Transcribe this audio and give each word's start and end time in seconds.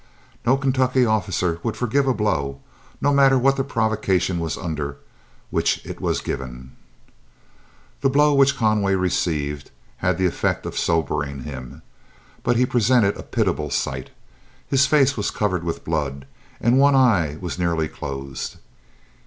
No 0.47 0.57
Kentucky 0.57 1.05
officer 1.05 1.59
would 1.61 1.77
forgive 1.77 2.07
a 2.07 2.13
blow, 2.15 2.59
no 3.01 3.13
matter 3.13 3.37
what 3.37 3.55
the 3.55 3.63
provocation 3.63 4.39
was 4.39 4.57
under 4.57 4.97
which 5.51 5.79
it 5.85 6.01
was 6.01 6.21
given. 6.21 6.71
The 8.01 8.09
blow 8.09 8.33
which 8.33 8.57
Conway 8.57 8.95
received 8.95 9.69
had 9.97 10.17
the 10.17 10.25
effect 10.25 10.65
of 10.65 10.75
sobering 10.75 11.43
him, 11.43 11.83
but 12.41 12.55
he 12.55 12.65
presented 12.65 13.15
a 13.15 13.21
pitiable 13.21 13.69
sight. 13.69 14.09
His 14.67 14.87
face 14.87 15.15
was 15.15 15.29
covered 15.29 15.63
with 15.63 15.85
blood, 15.85 16.25
and 16.59 16.79
one 16.79 16.95
eye 16.95 17.37
was 17.39 17.59
nearly 17.59 17.87
closed. 17.87 18.55